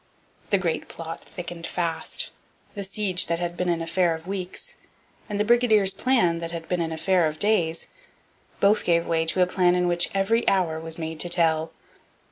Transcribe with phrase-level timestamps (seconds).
[0.49, 2.31] The great plot thickened fast.
[2.73, 4.73] The siege that had been an affair of weeks,
[5.29, 7.87] and the brigadiers' plan that had been an affair of days,
[8.59, 11.71] both gave way to a plan in which every hour was made to tell.